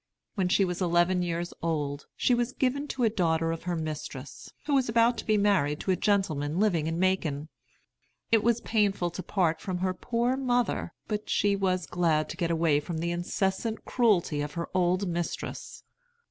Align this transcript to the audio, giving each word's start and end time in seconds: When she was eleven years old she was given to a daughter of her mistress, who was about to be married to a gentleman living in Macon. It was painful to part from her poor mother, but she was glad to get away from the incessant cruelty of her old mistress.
When 0.33 0.47
she 0.49 0.65
was 0.65 0.81
eleven 0.81 1.21
years 1.21 1.53
old 1.61 2.07
she 2.15 2.33
was 2.33 2.53
given 2.53 2.87
to 2.87 3.03
a 3.03 3.09
daughter 3.11 3.51
of 3.51 3.65
her 3.65 3.75
mistress, 3.75 4.51
who 4.65 4.73
was 4.73 4.89
about 4.89 5.15
to 5.19 5.25
be 5.27 5.37
married 5.37 5.79
to 5.81 5.91
a 5.91 5.95
gentleman 5.95 6.59
living 6.59 6.87
in 6.87 6.97
Macon. 6.97 7.49
It 8.31 8.41
was 8.43 8.61
painful 8.61 9.11
to 9.11 9.21
part 9.21 9.61
from 9.61 9.77
her 9.77 9.93
poor 9.93 10.35
mother, 10.35 10.95
but 11.07 11.29
she 11.29 11.55
was 11.55 11.85
glad 11.85 12.29
to 12.29 12.37
get 12.37 12.49
away 12.49 12.79
from 12.79 12.97
the 12.97 13.11
incessant 13.11 13.85
cruelty 13.85 14.41
of 14.41 14.53
her 14.53 14.69
old 14.73 15.07
mistress. 15.07 15.83